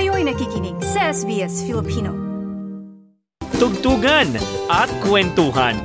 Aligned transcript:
Kayo'y 0.00 0.24
nakikinig 0.24 0.80
sa 0.80 1.12
SBS 1.12 1.68
Filipino. 1.68 2.08
Tugtugan 3.60 4.32
at 4.72 4.88
kwentuhan. 5.04 5.76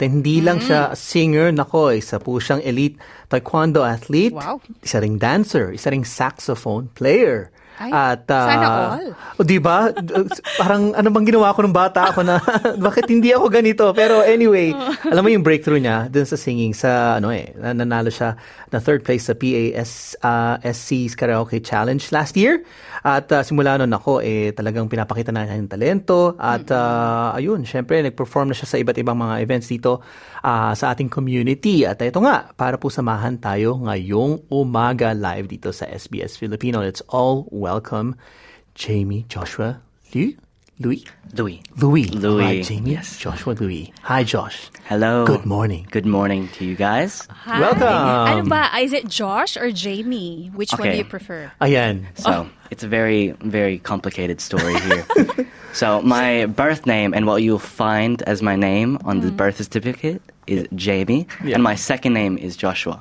Hindi 0.00 0.40
lang 0.40 0.64
siya 0.64 0.96
singer, 0.96 1.52
nako, 1.52 1.92
isa 1.92 2.16
po 2.16 2.40
siyang 2.40 2.64
elite 2.64 2.96
taekwondo 3.28 3.84
athlete. 3.84 4.32
Wow. 4.32 4.64
Isa 4.80 4.96
ring 4.96 5.20
dancer, 5.20 5.76
isa 5.76 5.92
ring 5.92 6.08
saxophone 6.08 6.88
player. 6.96 7.52
Ay, 7.74 7.90
At, 7.90 8.22
ah, 8.30 8.46
sana 8.46 8.68
all. 8.70 9.08
O, 9.34 9.42
di 9.42 9.58
ba? 9.58 9.90
D- 9.90 10.14
Parang 10.62 10.94
ano 10.94 11.08
bang 11.10 11.26
ginawa 11.26 11.50
ko 11.50 11.66
nung 11.66 11.74
bata 11.74 12.14
ako 12.14 12.22
na 12.22 12.38
bakit 12.86 13.10
hindi 13.10 13.34
ako 13.34 13.50
ganito? 13.50 13.84
Pero 13.90 14.22
anyway, 14.22 14.70
alam 15.12 15.26
mo 15.26 15.30
yung 15.30 15.42
breakthrough 15.42 15.82
niya 15.82 16.06
dun 16.06 16.22
sa 16.22 16.38
singing 16.38 16.70
sa 16.70 17.18
ano 17.18 17.34
eh, 17.34 17.50
na- 17.58 17.74
nanalo 17.74 18.14
siya 18.14 18.38
na 18.70 18.78
third 18.78 19.02
place 19.02 19.26
sa 19.26 19.34
PAS 19.34 20.14
uh, 20.22 20.58
SC's 20.62 21.18
Karaoke 21.18 21.58
Challenge 21.58 22.02
last 22.14 22.38
year. 22.38 22.62
At 23.04 23.28
ah, 23.34 23.44
simula 23.44 23.76
nun 23.76 23.92
ako 23.92 24.24
eh 24.24 24.56
talagang 24.56 24.88
pinapakita 24.88 25.28
na 25.28 25.44
niya 25.44 25.60
yung 25.60 25.68
talento 25.68 26.38
at 26.40 26.64
ah, 26.72 27.36
ayun, 27.36 27.66
syempre 27.68 28.00
nag-perform 28.00 28.50
na 28.50 28.56
siya 28.56 28.70
sa 28.70 28.80
iba't 28.80 28.96
ibang 28.96 29.18
mga 29.18 29.44
events 29.44 29.68
dito 29.68 30.00
ah, 30.40 30.72
sa 30.72 30.94
ating 30.94 31.12
community. 31.12 31.84
At 31.84 32.00
ito 32.00 32.22
nga, 32.24 32.48
para 32.56 32.80
po 32.80 32.88
samahan 32.88 33.36
tayo 33.36 33.76
ngayong 33.82 34.48
umaga 34.48 35.12
live 35.12 35.50
dito 35.50 35.68
sa 35.68 35.84
SBS 35.84 36.40
Filipino. 36.40 36.80
Let's 36.80 37.04
all 37.12 37.44
welcome 37.68 38.14
Jamie 38.74 39.24
Joshua 39.28 39.80
Liu. 40.12 40.36
Louis? 40.80 41.04
Louis. 41.38 41.62
Louis. 41.80 42.06
Louis, 42.10 42.42
Hi, 42.44 42.60
Jamie. 42.62 42.90
yes. 42.98 43.16
Joshua 43.16 43.52
Louis. 43.54 43.92
Hi, 44.02 44.24
Josh. 44.24 44.70
Hello. 44.90 45.24
Good 45.24 45.46
morning. 45.46 45.86
Good 45.90 46.04
morning 46.04 46.48
to 46.58 46.64
you 46.66 46.74
guys. 46.74 47.24
Hi. 47.30 47.60
Welcome. 47.62 47.86
Ano 47.86 48.42
ba? 48.50 48.68
Is 48.82 48.92
it 48.92 49.06
Josh 49.08 49.56
or 49.56 49.70
Jamie? 49.70 50.50
Which 50.52 50.72
one 50.74 50.90
do 50.90 50.96
you 50.98 51.04
prefer? 51.06 51.52
Ayan. 51.62 52.04
So 52.18 52.50
it's 52.74 52.82
a 52.82 52.88
very, 52.90 53.38
very 53.46 53.78
complicated 53.78 54.42
story 54.42 54.74
here. 54.82 55.06
so 55.72 56.02
my 56.02 56.46
birth 56.50 56.84
name 56.90 57.14
and 57.14 57.24
what 57.24 57.40
you'll 57.46 57.62
find 57.62 58.20
as 58.26 58.42
my 58.42 58.56
name 58.58 58.98
on 59.06 59.22
the 59.22 59.30
birth 59.30 59.56
certificate 59.62 60.20
is 60.50 60.66
Jamie, 60.74 61.24
Yeah. 61.46 61.54
and 61.54 61.62
my 61.62 61.76
second 61.78 62.12
name 62.18 62.34
is 62.36 62.58
Joshua. 62.58 62.98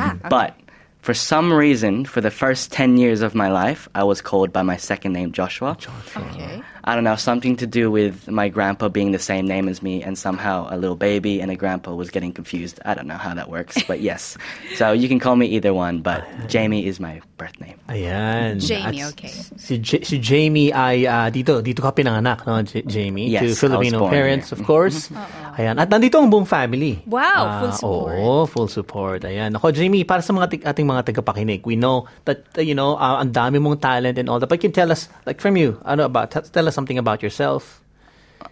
Ah, 0.00 0.16
okay. 0.16 0.28
But 0.32 0.56
for 1.02 1.14
some 1.14 1.52
reason, 1.52 2.04
for 2.04 2.20
the 2.20 2.30
first 2.30 2.72
10 2.72 2.96
years 2.96 3.20
of 3.22 3.34
my 3.34 3.48
life, 3.50 3.88
I 3.94 4.04
was 4.04 4.22
called 4.22 4.52
by 4.52 4.62
my 4.62 4.76
second 4.76 5.12
name, 5.12 5.32
Joshua. 5.32 5.76
Okay. 6.16 6.62
I 6.84 6.94
don't 6.94 7.04
know, 7.04 7.14
something 7.14 7.54
to 7.62 7.66
do 7.66 7.90
with 7.90 8.26
my 8.26 8.48
grandpa 8.50 8.88
being 8.90 9.12
the 9.12 9.22
same 9.22 9.46
name 9.46 9.68
as 9.68 9.82
me, 9.82 10.02
and 10.02 10.18
somehow 10.18 10.66
a 10.66 10.74
little 10.76 10.96
baby 10.98 11.38
and 11.40 11.50
a 11.50 11.54
grandpa 11.54 11.94
was 11.94 12.10
getting 12.10 12.32
confused. 12.32 12.80
I 12.84 12.94
don't 12.94 13.06
know 13.06 13.16
how 13.16 13.34
that 13.34 13.46
works, 13.48 13.78
but 13.86 14.00
yes. 14.04 14.36
So 14.74 14.90
you 14.90 15.06
can 15.06 15.22
call 15.22 15.36
me 15.36 15.46
either 15.54 15.70
one, 15.72 16.02
but 16.02 16.26
Jamie 16.50 16.86
is 16.86 16.98
my 16.98 17.22
birth 17.38 17.54
name. 17.62 17.78
Ayan. 17.86 18.58
Jamie, 18.58 19.02
At 19.02 19.14
okay. 19.14 19.30
Si, 19.54 19.78
J- 19.78 20.02
si 20.02 20.18
Jamie 20.18 20.74
ay 20.74 21.06
ah, 21.06 21.30
dito, 21.30 21.62
dito 21.62 21.78
ka 21.86 21.94
pinanganak, 21.94 22.42
no, 22.46 22.58
J- 22.66 22.82
Jamie? 22.82 23.30
Yes, 23.30 23.42
to 23.42 23.46
I 23.46 23.50
was 23.50 23.60
Filipino 23.62 23.98
born 24.02 24.10
parents, 24.10 24.50
here. 24.50 24.58
of 24.58 24.66
course. 24.66 25.06
Ayan. 25.54 25.78
At 25.78 25.86
nandito 25.86 26.18
ang 26.18 26.34
buong 26.34 26.48
family. 26.50 26.98
Wow, 27.06 27.62
full 27.62 27.70
Ah, 27.70 27.78
support. 27.78 28.14
Oo, 28.18 28.46
full 28.50 28.66
support. 28.68 29.20
Ayan. 29.22 29.54
Ako, 29.54 29.70
Jamie, 29.70 30.02
para 30.02 30.18
sa 30.18 30.34
mga 30.34 30.46
tig- 30.50 30.66
ating 30.66 30.86
mga 30.88 31.14
tagapakinig, 31.14 31.62
we 31.62 31.78
know 31.78 32.10
that, 32.26 32.42
uh, 32.56 32.64
you 32.64 32.74
know, 32.74 32.98
uh, 32.98 33.22
ang 33.22 33.30
dami 33.30 33.62
mong 33.62 33.78
talent 33.78 34.18
and 34.18 34.26
all 34.26 34.42
that. 34.42 34.50
But 34.50 34.58
can 34.58 34.70
you 34.70 34.74
tell 34.74 34.90
us, 34.90 35.06
like 35.26 35.38
from 35.38 35.54
you, 35.54 35.78
ano 35.86 36.10
about, 36.10 36.34
t- 36.34 36.42
tell 36.50 36.66
us 36.66 36.71
something 36.72 36.98
about 36.98 37.22
yourself. 37.22 37.80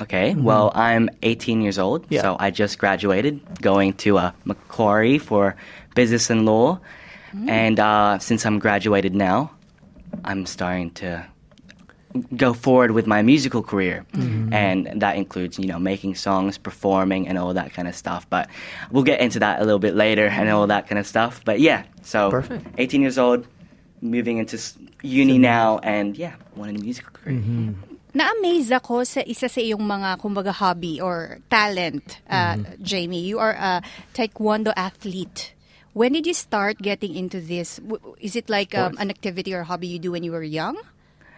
Okay, 0.01 0.35
well, 0.35 0.71
I'm 0.75 1.11
18 1.23 1.61
years 1.63 1.79
old, 1.79 2.03
Mm-hmm. 2.05 2.15
Yeah. 2.15 2.23
so 2.23 2.37
I 2.39 2.51
just 2.51 2.79
graduated, 2.79 3.41
going 3.61 3.95
to 4.05 4.19
uh, 4.19 4.33
Macquarie 4.45 5.19
for 5.19 5.57
business 5.97 6.31
and 6.31 6.47
law. 6.47 6.79
Mm. 7.35 7.49
And 7.49 7.81
uh, 7.81 8.19
since 8.21 8.47
I'm 8.47 8.61
graduated 8.61 9.15
now, 9.17 9.51
I'm 10.25 10.47
starting 10.47 10.93
to 11.03 11.27
go 12.37 12.53
forward 12.55 12.93
with 12.93 13.07
my 13.07 13.23
musical 13.23 13.63
career. 13.63 14.05
Mm-hmm. 14.15 14.53
And 14.53 15.03
that 15.03 15.17
includes, 15.17 15.59
you 15.59 15.67
know, 15.67 15.79
making 15.79 16.15
songs, 16.15 16.57
performing, 16.59 17.27
and 17.29 17.37
all 17.37 17.53
that 17.55 17.73
kind 17.75 17.89
of 17.89 17.95
stuff. 17.97 18.29
But 18.31 18.49
we'll 18.91 19.05
get 19.05 19.21
into 19.21 19.41
that 19.41 19.61
a 19.61 19.65
little 19.65 19.79
bit 19.81 19.95
later 19.95 20.27
and 20.27 20.49
all 20.51 20.67
that 20.69 20.89
kind 20.89 20.99
of 20.99 21.07
stuff. 21.07 21.45
But 21.45 21.59
yeah, 21.61 21.83
so 22.03 22.31
Perfect. 22.31 22.67
18 22.79 23.01
years 23.03 23.19
old, 23.19 23.47
moving 24.01 24.39
into 24.39 24.59
uni 25.03 25.39
now, 25.39 25.79
and 25.83 26.17
yeah, 26.17 26.35
wanting 26.57 26.77
a 26.77 26.81
musical 26.81 27.11
career. 27.13 27.39
Mm-hmm. 27.39 27.90
Na-amaze 28.15 28.75
ako 28.75 29.05
sa 29.07 29.21
isa 29.23 29.49
sa 29.49 29.61
iyong 29.61 29.83
mga, 29.83 30.19
kumbaga, 30.19 30.53
hobby 30.53 31.01
or 31.01 31.39
talent, 31.51 32.19
uh, 32.29 32.59
Mm-hmm. 32.59 32.83
Jamie. 32.83 33.25
You 33.27 33.39
are 33.39 33.55
a 33.55 33.83
taekwondo 34.15 34.73
athlete. 34.75 35.55
When 35.93 36.13
did 36.13 36.27
you 36.27 36.35
start 36.35 36.79
getting 36.79 37.15
into 37.15 37.41
this? 37.41 37.81
Is 38.21 38.37
it 38.37 38.49
like 38.51 38.75
um, 38.79 38.95
an 38.99 39.11
activity 39.11 39.55
or 39.55 39.63
hobby 39.65 39.89
you 39.89 39.99
do 39.99 40.13
when 40.13 40.23
you 40.23 40.31
were 40.31 40.43
young? 40.43 40.79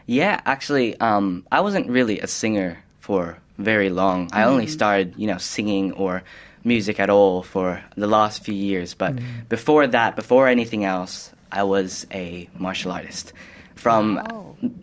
Yeah, 0.07 0.41
actually, 0.45 0.99
um, 1.01 1.47
I 1.51 1.61
wasn't 1.61 1.89
really 1.89 2.21
a 2.21 2.27
singer 2.27 2.83
for 3.01 3.39
very 3.59 3.89
long. 3.89 4.29
I 4.33 4.45
only 4.45 4.67
started, 4.67 5.15
you 5.17 5.27
know, 5.27 5.39
singing 5.39 5.93
or 5.93 6.23
music 6.65 7.01
at 7.01 7.09
all 7.09 7.43
for 7.43 7.83
the 7.97 8.07
last 8.07 8.45
few 8.45 8.55
years. 8.55 8.95
But 8.95 9.17
before 9.49 9.87
that, 9.87 10.17
before 10.17 10.49
anything 10.49 10.85
else, 10.85 11.33
I 11.51 11.63
was 11.65 12.07
a 12.13 12.49
martial 12.59 12.93
artist. 12.93 13.33
From 13.75 14.19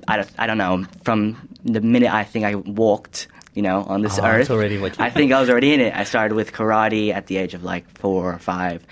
I, 0.08 0.18
don't, 0.18 0.32
I 0.38 0.48
don't 0.48 0.58
know, 0.58 0.86
from 1.04 1.49
the 1.64 1.82
minute 1.82 2.14
I 2.14 2.24
think 2.24 2.46
I 2.46 2.56
walked, 2.56 3.28
you 3.54 3.62
know, 3.62 3.84
on 3.84 4.02
this 4.02 4.18
Oh, 4.20 4.26
earth, 4.26 4.42
it's 4.42 4.50
already 4.50 4.78
what 4.78 4.98
you- 4.98 5.04
I 5.04 5.10
think 5.18 5.32
I 5.32 5.40
was 5.40 5.50
already 5.50 5.74
in 5.74 5.80
it. 5.82 5.94
I 5.96 6.04
started 6.06 6.36
with 6.36 6.54
karate 6.54 7.14
at 7.14 7.28
the 7.28 7.38
age 7.38 7.54
of 7.54 7.64
like 7.64 7.86
four 7.98 8.34
or 8.34 8.40
5 8.40 8.86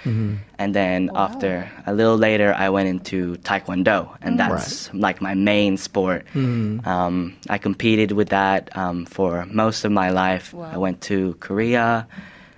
and 0.59 0.73
then 0.75 1.11
after 1.15 1.69
a 1.85 1.93
little 1.93 2.17
later, 2.17 2.53
I 2.53 2.69
went 2.69 2.89
into 2.89 3.35
taekwondo, 3.43 4.17
and 4.21 4.39
that's 4.39 4.91
like 4.93 5.21
my 5.21 5.35
main 5.35 5.77
sport. 5.77 6.25
Um, 6.35 7.35
I 7.49 7.57
competed 7.59 8.11
with 8.11 8.29
that 8.29 8.75
um, 8.75 9.05
for 9.05 9.45
most 9.45 9.85
of 9.85 9.91
my 9.91 10.09
life. 10.09 10.53
Wow. 10.53 10.71
I 10.73 10.77
went 10.77 11.01
to 11.01 11.35
Korea, 11.39 12.07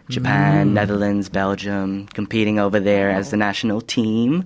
Japan, 0.10 0.74
Netherlands, 0.74 1.30
Belgium, 1.30 2.08
competing 2.08 2.58
over 2.60 2.80
there 2.80 3.10
as 3.12 3.30
the 3.32 3.38
national 3.38 3.82
team, 3.82 4.44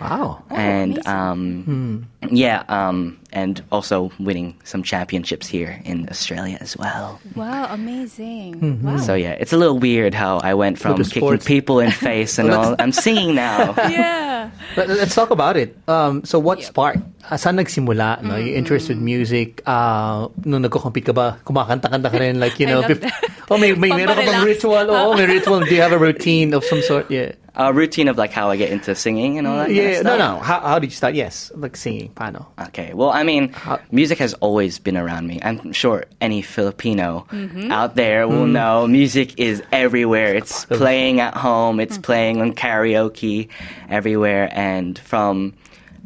Wow. 0.00 0.42
and 0.50 0.98
amazing. 0.98 1.06
um, 1.06 2.08
yeah, 2.30 2.64
um, 2.68 3.18
and 3.32 3.62
also 3.70 4.10
winning 4.18 4.56
some 4.64 4.82
championships 4.82 5.46
here 5.46 5.80
in 5.84 6.08
Australia 6.08 6.58
as 6.60 6.76
well. 6.76 7.20
Wow, 7.36 7.72
amazing. 7.72 8.54
Mm-hmm. 8.60 8.86
Wow. 8.86 8.96
So 8.98 9.14
yeah, 9.14 9.32
it's 9.38 9.52
a 9.52 9.56
little 9.56 9.78
weird 9.78 10.14
how 10.14 10.38
I 10.38 10.54
went 10.54 10.78
from 10.78 11.02
kicking 11.04 11.38
people 11.38 11.78
in 11.80 11.90
face 11.92 12.36
and 12.38 12.50
all. 12.54 12.74
I'm 12.78 12.92
singing 12.92 13.34
now. 13.34 13.74
yeah. 13.88 14.50
Let, 14.76 14.88
let's 14.88 15.14
talk 15.14 15.30
about 15.30 15.56
it. 15.56 15.76
Um, 15.88 16.24
so 16.24 16.38
what 16.38 16.62
sparked? 16.62 16.98
Uh, 17.30 17.36
saan 17.40 17.56
nagsimula? 17.56 18.22
No? 18.22 18.36
Your 18.36 18.54
interest 18.56 18.88
with 18.88 18.98
music? 18.98 19.62
Uh, 19.66 20.28
nung 20.44 20.62
nagko-compete 20.62 21.06
ka 21.06 21.12
ba, 21.12 21.38
kumakanta-kanta 21.46 22.10
ka 22.10 22.18
rin? 22.18 22.40
Like, 22.40 22.58
you 22.60 22.66
I 22.70 22.70
know, 22.70 22.80
love 22.80 22.90
bef- 23.00 23.12
oh, 23.50 23.58
may, 23.58 23.72
may 23.72 23.88
meron 23.90 24.14
ka 24.14 24.22
bang 24.22 24.44
ritual? 24.44 24.84
Oo, 24.90 25.14
may 25.16 25.26
ritual. 25.26 25.60
Do 25.64 25.72
you 25.74 25.80
have 25.82 25.92
a 25.92 25.98
routine 25.98 26.52
of 26.54 26.64
some 26.64 26.82
sort? 26.82 27.10
Yeah. 27.10 27.32
A 27.56 27.70
routine 27.72 28.08
of 28.10 28.18
like 28.18 28.32
how 28.34 28.50
I 28.50 28.58
get 28.58 28.74
into 28.74 28.96
singing 28.98 29.38
and 29.38 29.46
all 29.46 29.54
that. 29.62 29.70
kind 29.70 29.78
of 29.78 29.84
Yeah, 29.94 30.02
no, 30.02 30.18
no. 30.18 30.42
How, 30.42 30.58
how 30.58 30.78
did 30.82 30.90
you 30.90 30.96
start? 30.98 31.14
Yes, 31.14 31.52
like 31.54 31.76
singing. 31.78 32.10
Paano? 32.10 32.50
Okay, 32.74 32.90
well, 32.98 33.10
I 33.14 33.22
mean, 33.22 33.54
How- 33.54 33.78
music 33.94 34.18
has 34.18 34.34
always 34.42 34.80
been 34.82 34.96
around 34.98 35.28
me. 35.30 35.38
I'm 35.40 35.70
sure 35.70 36.02
any 36.20 36.42
Filipino 36.42 37.30
Mm-hmm. 37.30 37.70
out 37.70 37.94
there 37.94 38.26
will 38.26 38.50
know 38.50 38.88
music 38.90 39.38
is 39.38 39.62
everywhere. 39.70 40.34
It's 40.34 40.66
playing 40.66 41.20
at 41.22 41.34
home, 41.38 41.78
it's 41.78 41.94
playing 41.96 42.42
on 42.42 42.58
karaoke 42.58 43.46
everywhere. 43.88 44.50
And 44.50 44.63
from 44.98 45.54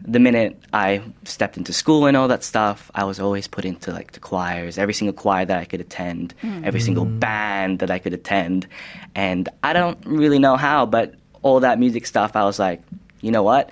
the 0.06 0.18
minute 0.20 0.56
I 0.72 1.02
stepped 1.24 1.56
into 1.56 1.72
school 1.72 2.06
and 2.06 2.16
all 2.16 2.28
that 2.28 2.44
stuff, 2.44 2.90
I 2.94 3.04
was 3.04 3.18
always 3.20 3.46
put 3.48 3.64
into 3.64 3.92
like 3.92 4.12
the 4.12 4.20
choirs, 4.20 4.78
every 4.78 4.94
single 4.94 5.12
choir 5.12 5.44
that 5.44 5.58
I 5.58 5.64
could 5.64 5.80
attend, 5.80 6.34
every 6.64 6.80
single 6.80 7.04
band 7.04 7.80
that 7.80 7.90
I 7.90 7.98
could 7.98 8.14
attend. 8.14 8.66
And 9.14 9.48
I 9.62 9.72
don't 9.72 9.98
really 10.06 10.38
know 10.38 10.56
how, 10.56 10.86
but 10.86 11.14
all 11.42 11.60
that 11.60 11.78
music 11.78 12.06
stuff, 12.06 12.36
I 12.36 12.44
was 12.44 12.58
like, 12.58 12.80
you 13.20 13.30
know 13.30 13.42
what? 13.42 13.70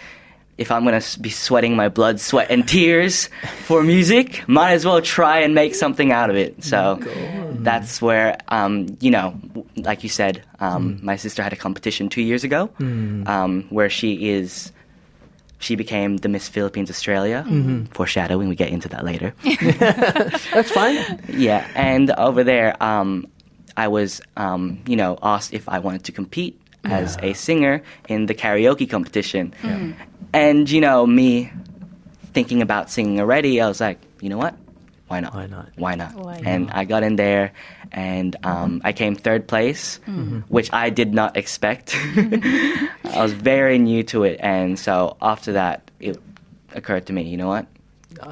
If 0.58 0.70
I'm 0.70 0.84
gonna 0.84 1.02
be 1.20 1.30
sweating 1.30 1.76
my 1.76 1.88
blood, 1.88 2.18
sweat, 2.18 2.50
and 2.50 2.66
tears 2.66 3.28
for 3.66 3.82
music, 3.82 4.42
might 4.48 4.72
as 4.72 4.84
well 4.84 5.00
try 5.02 5.40
and 5.40 5.54
make 5.54 5.74
something 5.74 6.12
out 6.12 6.30
of 6.30 6.36
it. 6.36 6.64
So 6.64 6.98
that's 7.62 8.00
where, 8.02 8.38
um, 8.48 8.96
you 9.00 9.10
know, 9.10 9.38
like 9.76 10.02
you 10.02 10.08
said, 10.08 10.42
um, 10.60 10.98
my 11.02 11.16
sister 11.16 11.42
had 11.42 11.52
a 11.52 11.56
competition 11.56 12.08
two 12.08 12.22
years 12.22 12.42
ago 12.42 12.70
um, 12.80 13.66
where 13.70 13.90
she 13.90 14.30
is 14.30 14.72
she 15.58 15.74
became 15.76 16.18
the 16.18 16.28
Miss 16.28 16.48
Philippines 16.48 16.90
Australia. 16.90 17.44
Foreshadowing, 17.92 18.48
we 18.48 18.54
get 18.56 18.70
into 18.70 18.88
that 18.90 19.04
later. 19.04 19.32
That's 19.78 20.70
fine. 20.70 21.20
yeah, 21.28 21.66
and 21.74 22.10
over 22.12 22.44
there, 22.44 22.80
um, 22.82 23.26
I 23.76 23.88
was, 23.88 24.20
um, 24.36 24.80
you 24.86 24.96
know, 24.96 25.18
asked 25.22 25.52
if 25.54 25.68
I 25.68 25.78
wanted 25.78 26.04
to 26.04 26.12
compete 26.12 26.60
as 26.84 27.16
a 27.20 27.32
singer 27.32 27.82
in 28.08 28.26
the 28.26 28.34
karaoke 28.34 28.88
competition. 28.88 29.52
And, 30.32 30.70
you 30.70 30.80
know, 30.80 31.06
me 31.06 31.50
thinking 32.32 32.62
about 32.62 32.90
singing 32.90 33.18
already, 33.20 33.60
I 33.60 33.68
was 33.68 33.80
like, 33.80 33.98
you 34.20 34.28
know 34.28 34.38
what? 34.38 34.54
Why 35.08 35.20
not? 35.20 35.34
Why 35.34 35.46
not? 35.46 35.68
Why 35.76 35.94
not? 35.94 36.14
Why 36.14 36.42
and 36.44 36.70
I 36.70 36.84
got 36.84 37.04
in 37.04 37.14
there 37.16 37.52
and 37.92 38.34
um, 38.42 38.80
I 38.84 38.92
came 38.92 39.14
third 39.14 39.46
place, 39.46 40.00
which 40.48 40.72
I 40.72 40.90
did 40.90 41.14
not 41.14 41.36
expect. 41.36 41.94
I 41.96 42.90
was 43.14 43.32
very 43.32 43.78
new 43.78 44.02
to 44.04 44.24
it. 44.24 44.40
And 44.42 44.78
so 44.78 45.16
after 45.22 45.52
that, 45.52 45.90
it 46.00 46.18
occurred 46.74 47.06
to 47.06 47.12
me, 47.12 47.22
you 47.22 47.36
know 47.36 47.46
what? 47.46 47.66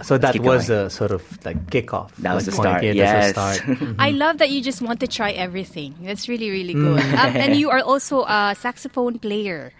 So 0.02 0.18
that 0.18 0.38
was 0.38 0.66
going. 0.66 0.84
the 0.84 0.88
sort 0.88 1.10
of 1.10 1.22
like 1.44 1.66
kickoff. 1.66 2.10
That 2.16 2.34
was 2.34 2.46
like 2.46 2.56
the 2.56 2.62
start, 2.62 2.82
yeah, 2.82 2.92
yes. 2.92 3.34
That's 3.34 3.60
the 3.60 3.76
start. 3.76 3.96
I 3.98 4.10
love 4.10 4.38
that 4.38 4.50
you 4.50 4.62
just 4.62 4.80
want 4.80 5.00
to 5.00 5.06
try 5.06 5.30
everything. 5.32 5.94
That's 6.00 6.28
really, 6.28 6.50
really 6.50 6.72
good. 6.72 7.00
um, 7.00 7.36
and 7.36 7.54
you 7.54 7.70
are 7.70 7.80
also 7.80 8.24
a 8.24 8.56
saxophone 8.58 9.18
player. 9.18 9.72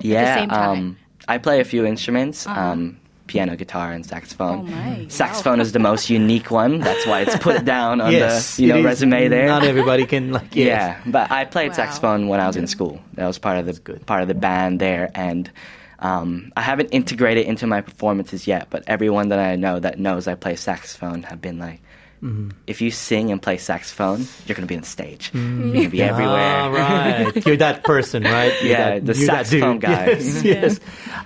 yeah, 0.00 0.36
same 0.36 0.48
time. 0.48 0.58
Uh-huh. 0.58 0.72
Um, 0.72 0.96
I 1.28 1.38
play 1.38 1.60
a 1.60 1.64
few 1.64 1.86
instruments. 1.86 2.46
Um, 2.46 2.98
piano, 3.26 3.56
guitar, 3.56 3.92
and 3.92 4.04
saxophone. 4.06 4.60
Oh, 4.60 4.62
my. 4.62 5.06
Saxophone 5.08 5.60
is 5.60 5.72
the 5.72 5.78
most 5.78 6.08
unique 6.10 6.50
one. 6.50 6.78
That's 6.80 7.06
why 7.06 7.20
it's 7.22 7.36
put 7.38 7.64
down 7.64 8.00
on 8.00 8.12
yes, 8.12 8.56
the 8.56 8.62
you 8.62 8.68
know 8.68 8.76
it 8.76 8.80
is. 8.80 8.84
resume 8.86 9.28
there. 9.28 9.46
Not 9.46 9.64
everybody 9.64 10.06
can 10.06 10.32
like. 10.32 10.54
Yes. 10.54 10.66
Yeah, 11.04 11.10
but 11.10 11.30
I 11.30 11.44
played 11.44 11.70
Wow. 11.70 11.74
saxophone 11.76 12.28
when 12.28 12.40
I 12.40 12.46
was 12.46 12.56
in 12.56 12.66
school. 12.66 13.00
That 13.14 13.26
was 13.26 13.38
part 13.38 13.58
of 13.58 13.66
the 13.66 13.74
good. 13.74 14.06
part 14.06 14.22
of 14.22 14.28
the 14.28 14.34
band 14.34 14.80
there, 14.80 15.10
and 15.14 15.50
um, 15.98 16.52
I 16.56 16.60
haven't 16.62 16.88
integrated 16.90 17.46
into 17.46 17.66
my 17.66 17.80
performances 17.80 18.46
yet. 18.46 18.68
But 18.70 18.84
everyone 18.86 19.28
that 19.30 19.38
I 19.38 19.56
know 19.56 19.78
that 19.80 19.98
knows 19.98 20.28
I 20.28 20.34
play 20.34 20.56
saxophone 20.56 21.22
have 21.24 21.40
been 21.40 21.58
like, 21.58 21.80
Mm-hmm. 22.24 22.56
if 22.66 22.80
you 22.80 22.90
sing 22.90 23.30
and 23.30 23.40
play 23.40 23.58
saxophone, 23.60 24.24
you're 24.48 24.56
gonna 24.56 24.66
be 24.66 24.76
on 24.76 24.84
stage. 24.88 25.30
You're 25.36 25.42
gonna 25.84 25.92
be 25.92 26.00
everywhere. 26.00 26.40
Ah, 26.40 26.68
right. 26.72 27.34
You're 27.46 27.60
that 27.60 27.84
person, 27.84 28.24
right? 28.24 28.56
You're 28.64 28.72
Yeah, 28.72 28.98
that, 28.98 29.04
the 29.04 29.14
you're 29.20 29.26
that 29.28 29.46
saxophone 29.46 29.78
dude. 29.78 29.84
guy. 29.92 30.06
Yes, 30.16 30.42
yes. 30.42 30.72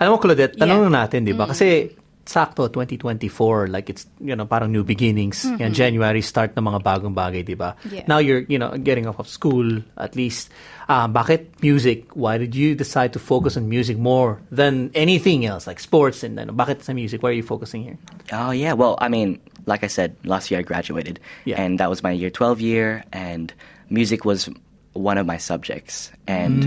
Alam 0.02 0.14
mo, 0.14 0.18
Claudette, 0.18 0.58
Yeah. 0.58 0.66
tanong 0.66 0.90
lang 0.90 0.94
natin, 1.06 1.22
di 1.22 1.32
ba? 1.32 1.46
Kasi 1.46 1.94
sakto 2.26 2.68
2024 2.70 3.66
like 3.68 3.90
it's 3.90 4.06
you 4.20 4.36
know 4.36 4.44
parang 4.46 4.70
new 4.70 4.84
beginnings. 4.84 5.42
Yan 5.58 5.72
January 5.74 6.22
start 6.22 6.54
ng 6.54 6.62
mga 6.62 6.80
bagong 6.84 7.14
bagay 7.14 7.42
di 7.42 7.54
ba? 7.54 7.74
Yeah. 7.90 8.04
now 8.06 8.18
you're 8.18 8.44
you 8.46 8.58
know 8.58 8.76
getting 8.78 9.06
off 9.06 9.18
of 9.18 9.26
school 9.26 9.82
at 9.96 10.14
least. 10.14 10.50
Uh, 10.90 11.06
bakit 11.06 11.48
music? 11.62 12.10
Why 12.18 12.38
did 12.38 12.54
you 12.54 12.74
decide 12.74 13.12
to 13.14 13.20
focus 13.22 13.56
on 13.56 13.68
music 13.70 13.96
more 13.98 14.42
than 14.50 14.90
anything 14.94 15.46
else 15.46 15.66
like 15.66 15.78
sports 15.78 16.22
and 16.22 16.36
then 16.36 16.50
bakit 16.58 16.82
sa 16.82 16.92
music? 16.92 17.22
Why 17.22 17.30
are 17.30 17.38
you 17.38 17.46
focusing 17.46 17.82
here? 17.82 17.98
Oh 18.34 18.50
yeah, 18.50 18.74
well, 18.74 18.98
I 18.98 19.06
mean, 19.08 19.38
like 19.70 19.82
I 19.82 19.88
said, 19.88 20.14
last 20.26 20.50
year 20.50 20.60
I 20.60 20.66
graduated, 20.66 21.18
Yeah. 21.46 21.62
and 21.62 21.78
that 21.78 21.86
was 21.90 22.02
my 22.02 22.10
year 22.10 22.30
twelve 22.30 22.58
year, 22.60 23.02
and 23.14 23.54
music 23.88 24.26
was 24.26 24.50
one 24.98 25.18
of 25.18 25.26
my 25.30 25.38
subjects, 25.38 26.10
and 26.26 26.62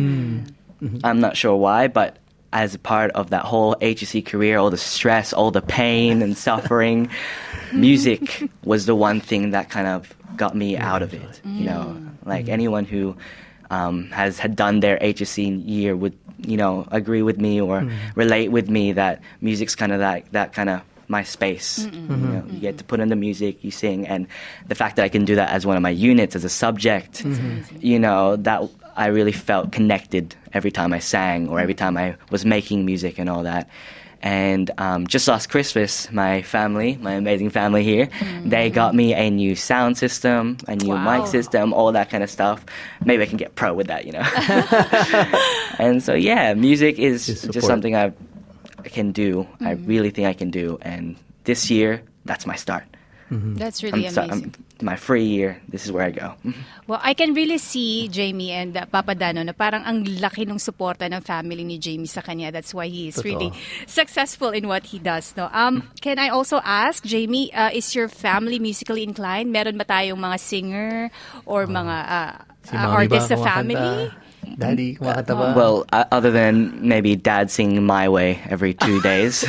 Mm-hmm. 0.83 1.00
I'm 1.07 1.23
not 1.23 1.39
sure 1.39 1.55
why, 1.55 1.88
but 1.88 2.19
as 2.53 2.75
a 2.75 2.79
part 2.79 3.11
of 3.11 3.31
that 3.31 3.44
whole 3.44 3.75
HSC 3.81 4.25
career, 4.25 4.57
all 4.57 4.69
the 4.69 4.77
stress, 4.77 5.33
all 5.33 5.51
the 5.51 5.61
pain 5.61 6.21
and 6.21 6.38
suffering, 6.50 7.09
music 7.73 8.50
was 8.63 8.85
the 8.85 8.95
one 8.95 9.19
thing 9.19 9.51
that 9.51 9.69
kind 9.69 9.88
of 9.88 10.13
got 10.38 10.55
me 10.55 10.77
out 10.77 11.01
of 11.01 11.13
it. 11.13 11.41
You 11.44 11.65
know, 11.65 11.97
like 12.25 12.47
anyone 12.47 12.85
who 12.85 13.17
um, 13.69 14.09
has 14.11 14.39
had 14.39 14.55
done 14.55 14.79
their 14.79 14.97
HSC 15.00 15.67
year 15.67 15.95
would, 15.95 16.17
you 16.38 16.55
know, 16.55 16.88
agree 16.91 17.23
with 17.23 17.39
me 17.39 17.59
or 17.59 17.89
relate 18.15 18.50
with 18.50 18.69
me 18.69 18.94
that 18.94 19.21
music's 19.41 19.75
kind 19.75 19.91
of 19.91 20.00
that 20.00 20.31
that 20.31 20.53
kind 20.53 20.69
of 20.69 20.81
my 21.07 21.23
space. 21.23 21.85
You, 21.85 21.91
know, 22.15 22.44
you 22.50 22.59
get 22.59 22.77
to 22.77 22.83
put 22.83 23.00
in 23.00 23.09
the 23.09 23.15
music, 23.15 23.63
you 23.63 23.71
sing, 23.71 24.07
and 24.07 24.27
the 24.67 24.75
fact 24.75 24.95
that 24.95 25.03
I 25.03 25.09
can 25.09 25.25
do 25.25 25.35
that 25.35 25.50
as 25.50 25.65
one 25.65 25.75
of 25.75 25.83
my 25.83 25.89
units 25.89 26.35
as 26.35 26.44
a 26.44 26.50
subject, 26.50 27.25
you 27.79 28.00
know, 28.00 28.35
that 28.38 28.61
I 28.95 29.07
really 29.07 29.31
felt 29.31 29.72
connected 29.72 30.36
every 30.54 30.72
time 30.72 30.94
I 30.94 31.00
sang 31.00 31.50
or 31.50 31.60
every 31.60 31.74
time 31.74 31.98
I 31.98 32.16
was 32.30 32.45
making 32.45 32.86
music 32.86 33.19
and 33.19 33.30
all 33.30 33.44
that. 33.44 33.69
And 34.22 34.72
um, 34.78 35.06
just 35.06 35.28
last 35.28 35.48
Christmas, 35.50 36.10
my 36.12 36.44
family, 36.44 36.98
my 37.01 37.12
amazing 37.13 37.50
family 37.50 37.84
here, 37.84 38.07
they 38.45 38.69
got 38.69 38.95
me 38.95 39.13
a 39.13 39.30
new 39.30 39.54
sound 39.56 39.98
system, 39.98 40.57
a 40.68 40.78
new 40.78 40.94
Wow. 40.94 41.18
mic 41.18 41.28
system, 41.28 41.74
all 41.74 41.92
that 41.92 42.10
kind 42.10 42.24
of 42.24 42.30
stuff. 42.30 42.63
Maybe 43.04 43.24
I 43.24 43.25
can 43.25 43.36
get 43.38 43.56
pro 43.56 43.74
with 43.74 43.88
that, 43.88 44.06
you 44.06 44.13
know. 44.13 44.24
and 45.80 46.01
so, 46.01 46.13
yeah, 46.13 46.54
music 46.54 47.00
is 47.00 47.25
Just 47.25 47.42
just 47.44 47.54
support. 47.54 47.66
something 47.66 47.96
I 47.98 48.13
can 48.86 49.12
do. 49.12 49.46
I 49.60 49.72
really 49.72 50.10
think 50.10 50.28
I 50.28 50.34
can 50.34 50.51
do. 50.51 50.78
And 50.81 51.18
this 51.44 51.69
year, 51.69 52.01
that's 52.25 52.46
my 52.46 52.56
start. 52.56 52.84
That's 53.56 53.83
really 53.83 54.07
I'm, 54.07 54.13
so- 54.13 54.24
amazing. 54.24 54.53
I'm- 54.56 54.71
my 54.83 54.97
free 55.00 55.24
year. 55.24 55.62
This 55.71 55.85
is 55.88 55.95
where 55.95 56.03
I 56.03 56.12
go. 56.12 56.35
Well, 56.91 57.00
I 57.00 57.13
can 57.15 57.31
really 57.31 57.56
see 57.57 58.12
Jamie 58.12 58.51
and 58.51 58.75
uh, 58.75 58.83
Papa 58.83 59.15
Dano 59.15 59.39
na 59.39 59.56
parang 59.56 59.88
ang 59.88 60.03
laki 60.03 60.44
ng 60.44 60.59
suporta 60.59 61.07
ng 61.07 61.24
family 61.24 61.63
ni 61.63 61.80
Jamie 61.80 62.12
sa 62.12 62.19
kanya. 62.19 62.51
That's 62.51 62.75
why 62.75 62.91
he 62.91 63.07
is 63.07 63.15
Totoo. 63.15 63.24
really 63.24 63.50
successful 63.88 64.51
in 64.51 64.68
what 64.68 64.83
he 64.91 65.00
does. 65.00 65.31
No? 65.39 65.47
Um, 65.56 65.88
can 66.03 66.19
I 66.19 66.27
also 66.35 66.59
ask, 66.59 67.00
Jamie, 67.07 67.53
uh, 67.56 67.71
is 67.71 67.95
your 67.95 68.12
family 68.12 68.59
musically 68.59 69.07
inclined? 69.07 69.56
Meron 69.56 69.79
ba 69.79 69.88
tayong 69.88 70.19
mga 70.19 70.38
singer 70.44 71.07
or 71.47 71.63
mga 71.63 71.95
uh, 72.03 72.31
Si 72.68 72.75
uh, 72.75 72.83
mommy 72.83 73.07
artist 73.07 73.31
sa 73.31 73.39
family? 73.39 74.12
daddy 74.59 75.00
kumakanta 75.00 75.31
ba 75.39 75.56
Well, 75.56 75.88
uh, 75.95 76.03
other 76.12 76.27
than 76.36 76.75
maybe 76.83 77.15
dad 77.15 77.47
singing 77.47 77.88
My 77.88 78.12
Way 78.12 78.44
every 78.51 78.75
two 78.75 79.00
days. 79.07 79.47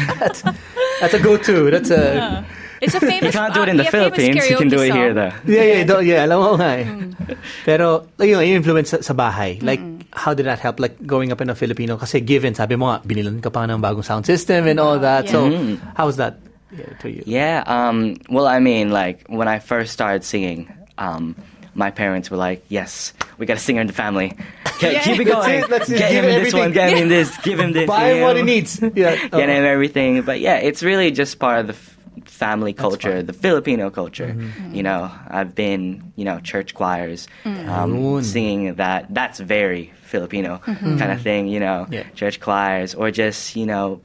that's 1.02 1.14
a 1.14 1.18
go-to 1.18 1.74
that's 1.74 1.90
a 1.90 2.46
It's 2.84 2.94
a 2.94 3.00
famous 3.00 3.32
you 3.32 3.32
can't 3.32 3.54
do 3.54 3.62
it 3.64 3.68
uh, 3.68 3.72
in 3.72 3.76
the 3.80 3.84
yeah, 3.88 3.94
Philippines. 3.96 4.36
You 4.48 4.56
can 4.56 4.68
do 4.68 4.76
karaoke 4.78 4.88
it 4.88 4.94
here, 4.94 5.12
though. 5.14 5.32
Yeah, 5.48 5.64
yeah, 5.64 5.82
do, 5.84 5.94
yeah, 6.04 6.24
alam 6.28 6.38
mo 6.40 6.50
nga 6.60 6.70
eh. 6.78 6.84
Mm. 6.84 7.36
Pero, 7.64 8.06
yun, 8.20 8.44
yung 8.44 8.60
influence 8.60 8.92
sa, 8.92 8.98
sa 9.00 9.14
bahay, 9.16 9.56
like, 9.64 9.80
how 10.12 10.34
did 10.36 10.46
that 10.46 10.60
help, 10.60 10.78
like, 10.78 10.94
growing 11.08 11.32
up 11.32 11.40
in 11.40 11.48
a 11.48 11.56
Filipino? 11.56 11.96
Kasi 11.96 12.20
given, 12.20 12.54
sabi 12.54 12.76
mo 12.76 12.92
nga, 12.92 13.00
binilan 13.02 13.40
ka 13.40 13.48
pa 13.48 13.64
ng 13.64 13.80
bagong 13.80 14.04
sound 14.04 14.26
system 14.28 14.68
and 14.68 14.78
all 14.78 14.98
that. 15.00 15.28
So, 15.28 15.48
how 15.96 16.06
was 16.06 16.16
that 16.20 16.38
yeah, 16.70 16.92
to 17.00 17.10
you? 17.10 17.22
Yeah. 17.26 17.64
Um, 17.66 18.20
well, 18.28 18.46
I 18.46 18.60
mean, 18.60 18.90
like 18.90 19.24
when 19.28 19.48
I 19.48 19.58
first 19.58 19.92
started 19.92 20.24
singing, 20.24 20.68
um, 20.98 21.34
my 21.74 21.90
parents 21.90 22.30
were 22.30 22.36
like, 22.38 22.62
"Yes, 22.70 23.14
we 23.38 23.46
got 23.46 23.56
a 23.56 23.60
singer 23.60 23.80
in 23.80 23.86
the 23.86 23.96
family. 23.96 24.36
Okay, 24.74 24.94
Yeah. 24.98 25.02
Keep 25.06 25.20
it 25.22 25.24
That's 25.30 25.46
going. 25.46 25.58
it, 25.62 25.68
that's 25.70 25.88
it. 25.88 25.98
Get 25.98 26.10
Give 26.10 26.24
him 26.24 26.30
him 26.34 26.42
this 26.42 26.52
one. 26.52 26.62
everything. 26.62 26.74
Get 26.74 26.98
him 26.98 27.08
this. 27.08 27.30
Give 27.46 27.60
him 27.62 27.72
this. 27.72 27.86
Buy 27.94 28.10
him 28.10 28.22
what 28.26 28.34
he 28.36 28.42
needs. 28.42 28.82
Yeah. 28.82 29.14
Oh. 29.30 29.38
Get 29.38 29.48
him 29.48 29.62
everything. 29.64 30.22
But 30.26 30.40
yeah, 30.42 30.58
it's 30.58 30.82
really 30.82 31.14
just 31.14 31.38
part 31.38 31.60
of 31.62 31.66
the 31.70 31.78
f- 31.78 31.93
family 32.34 32.72
culture, 32.74 33.22
the 33.22 33.32
Filipino 33.32 33.90
culture. 33.90 34.34
Mm-hmm. 34.34 34.74
You 34.74 34.82
know, 34.82 35.10
I've 35.30 35.54
been, 35.54 36.12
you 36.16 36.24
know, 36.24 36.40
church 36.40 36.74
choirs, 36.74 37.28
Ayun. 37.44 37.68
um, 37.70 38.22
singing 38.22 38.74
that. 38.74 39.06
That's 39.14 39.38
very 39.38 39.92
Filipino 40.02 40.58
kind 41.00 41.12
of 41.14 41.22
thing. 41.22 41.46
You 41.46 41.60
know, 41.60 41.86
Yeah. 41.90 42.02
church 42.18 42.40
choirs 42.40 42.94
or 42.94 43.10
just 43.14 43.54
you 43.56 43.66
know 43.66 44.00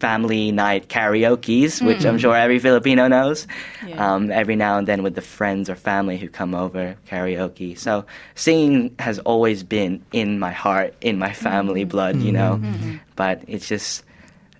family 0.00 0.50
night 0.50 0.88
karaoke's, 0.88 1.82
which 1.82 2.06
I'm 2.06 2.16
sure 2.18 2.34
every 2.34 2.58
Filipino 2.58 3.06
knows. 3.06 3.46
Yeah. 3.86 4.00
Um, 4.00 4.30
every 4.32 4.56
now 4.56 4.78
and 4.78 4.88
then 4.88 5.02
with 5.02 5.14
the 5.14 5.20
friends 5.20 5.68
or 5.68 5.76
family 5.76 6.16
who 6.16 6.28
come 6.28 6.54
over 6.54 6.96
karaoke. 7.06 7.76
So 7.76 8.06
singing 8.34 8.94
has 8.98 9.18
always 9.20 9.62
been 9.62 10.00
in 10.10 10.38
my 10.38 10.52
heart, 10.52 10.94
in 11.02 11.18
my 11.18 11.32
family 11.32 11.84
blood, 11.84 12.16
you 12.16 12.32
know. 12.32 12.58
But 13.14 13.42
it's 13.46 13.68
just 13.68 14.02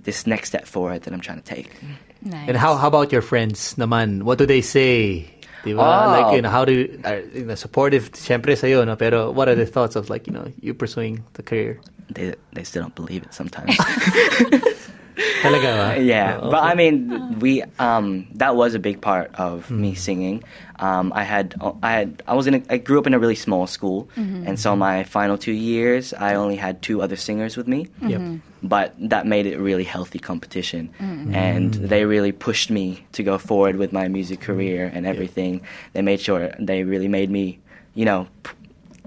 this 0.04 0.26
next 0.26 0.48
step 0.52 0.66
forward 0.66 1.02
that 1.02 1.12
I'm 1.14 1.20
trying 1.24 1.40
to 1.40 1.48
take. 1.54 1.72
Nice. 2.22 2.48
And 2.48 2.56
how 2.56 2.76
how 2.76 2.88
about 2.88 3.12
your 3.12 3.22
friends 3.22 3.74
naman? 3.76 4.22
What 4.24 4.38
do 4.38 4.46
they 4.46 4.60
say? 4.60 5.24
Diba? 5.64 5.80
Oh. 5.80 6.08
Like, 6.12 6.36
you 6.36 6.40
know, 6.42 6.48
how 6.48 6.64
do 6.64 6.72
you, 6.72 7.00
are, 7.04 7.20
you 7.20 7.44
know, 7.44 7.54
supportive, 7.54 8.12
syempre 8.12 8.56
sa'yo, 8.56 8.84
no? 8.84 8.96
Pero 8.96 9.30
what 9.30 9.44
are 9.48 9.54
the 9.54 9.66
thoughts 9.68 9.92
of, 9.94 10.08
like, 10.08 10.26
you 10.26 10.32
know, 10.32 10.48
you 10.60 10.72
pursuing 10.72 11.20
the 11.34 11.42
career? 11.42 11.80
They 12.08 12.32
they 12.56 12.64
still 12.64 12.82
don't 12.82 12.94
believe 12.96 13.22
it 13.28 13.32
sometimes. 13.36 13.76
Talaga 15.44 15.68
ba? 15.96 16.00
yeah, 16.00 16.40
Oh, 16.40 16.50
but 16.50 16.64
I 16.64 16.74
mean, 16.74 17.38
we 17.40 17.62
um, 17.78 18.26
that 18.40 18.56
was 18.56 18.72
a 18.74 18.78
big 18.80 19.00
part 19.00 19.28
of 19.36 19.70
me 19.70 19.94
singing. 19.94 20.42
Um, 20.80 21.12
I 21.14 21.22
had 21.22 21.54
I 21.82 21.92
had 21.92 22.22
I 22.26 22.34
was 22.34 22.46
in 22.46 22.54
a, 22.54 22.62
I 22.74 22.78
grew 22.78 22.98
up 22.98 23.06
in 23.06 23.14
a 23.14 23.18
really 23.20 23.36
small 23.36 23.66
school, 23.68 24.08
mm-hmm. 24.16 24.48
and 24.48 24.58
so 24.58 24.70
mm-hmm. 24.70 24.80
my 24.80 25.04
final 25.04 25.36
two 25.36 25.52
years 25.52 26.12
I 26.14 26.34
only 26.34 26.56
had 26.56 26.80
two 26.80 27.02
other 27.02 27.16
singers 27.16 27.56
with 27.56 27.68
me. 27.68 27.84
Mm-hmm. 27.84 28.08
Yep. 28.08 28.20
But 28.62 28.94
that 29.10 29.26
made 29.26 29.46
it 29.46 29.54
a 29.54 29.62
really 29.62 29.84
healthy 29.84 30.18
competition, 30.18 30.88
and 31.34 31.74
they 31.74 32.04
really 32.04 32.32
pushed 32.32 32.70
me 32.70 33.04
to 33.12 33.22
go 33.22 33.38
forward 33.38 33.76
with 33.76 33.92
my 33.92 34.08
music 34.08 34.40
career 34.40 34.90
and 34.92 35.06
everything. 35.06 35.60
They 35.92 36.02
made 36.02 36.20
sure 36.20 36.50
they 36.58 36.82
really 36.84 37.08
made 37.08 37.30
me, 37.30 37.60
you 37.94 38.04
know. 38.04 38.26
p- 38.42 38.56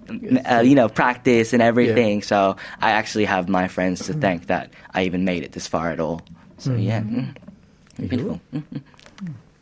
Uh, 0.03 0.59
you 0.59 0.75
know, 0.75 0.91
practice 0.91 1.55
and 1.55 1.63
everything. 1.63 2.21
So 2.21 2.59
I 2.83 2.91
actually 2.91 3.23
have 3.23 3.47
my 3.47 3.71
friends 3.71 4.03
to 4.07 4.13
thank 4.13 4.51
that 4.51 4.67
I 4.91 5.07
even 5.07 5.23
made 5.23 5.47
it 5.47 5.55
this 5.55 5.65
far 5.65 5.95
at 5.95 5.99
all. 6.03 6.19
So 6.59 6.75
yeah, 6.75 7.07
mm. 7.07 7.31
beautiful. 7.95 8.43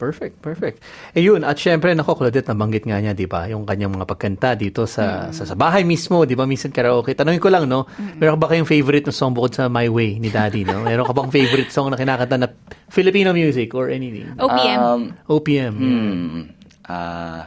Mm. 0.01 0.09
Perfect, 0.09 0.35
perfect. 0.41 0.77
Eh 1.13 1.21
yun, 1.21 1.45
at 1.45 1.61
syempre, 1.61 1.93
nako, 1.93 2.17
Claudette, 2.17 2.49
nabanggit 2.49 2.89
nga 2.89 2.97
niya, 2.97 3.13
di 3.13 3.29
ba, 3.29 3.45
yung 3.45 3.69
kanyang 3.69 3.93
mga 3.93 4.09
pagkanta 4.09 4.57
dito 4.57 4.89
sa, 4.89 5.29
sa, 5.29 5.45
sa 5.45 5.53
bahay 5.53 5.85
mismo, 5.85 6.25
di 6.25 6.33
ba, 6.33 6.49
minsan 6.49 6.73
karaoke. 6.73 7.13
Tanungin 7.13 7.37
ko 7.37 7.53
lang, 7.53 7.69
no, 7.69 7.85
meron 8.17 8.35
ka 8.35 8.39
ba 8.41 8.47
kayong 8.49 8.65
favorite 8.65 9.05
na 9.05 9.13
song 9.13 9.37
bukod 9.37 9.53
sa 9.53 9.69
My 9.69 9.85
Way 9.85 10.17
ni 10.17 10.33
Daddy, 10.33 10.65
no? 10.65 10.81
Meron 10.89 11.05
ka 11.05 11.13
bang 11.13 11.29
favorite 11.29 11.69
song 11.69 11.93
na 11.93 12.01
kinakanta 12.01 12.41
na 12.41 12.49
Filipino 12.89 13.29
music 13.29 13.77
or 13.77 13.93
anything? 13.93 14.25
OPM. 14.41 14.77
Um, 14.81 15.01
OPM. 15.29 15.73
hmm, 15.77 16.41
uh, 16.89 17.45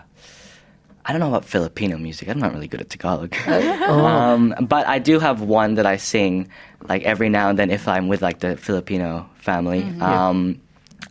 I 1.05 1.13
don't 1.13 1.21
know 1.21 1.29
about 1.29 1.45
Filipino 1.45 1.99
music. 1.99 2.33
I'm 2.33 2.39
not 2.41 2.55
really 2.55 2.71
good 2.71 2.81
at 2.81 2.89
Tagalog. 2.89 3.35
Oh. 3.85 4.01
um, 4.07 4.55
but 4.65 4.89
I 4.89 4.97
do 4.99 5.21
have 5.21 5.43
one 5.45 5.75
that 5.77 5.85
I 5.85 6.01
sing 6.01 6.49
like 6.89 7.03
every 7.05 7.29
now 7.29 7.53
and 7.53 7.59
then 7.59 7.69
if 7.69 7.85
I'm 7.85 8.09
with 8.09 8.23
like 8.23 8.41
the 8.41 8.57
Filipino 8.57 9.29
family. 9.37 9.85
Um, 10.01 10.65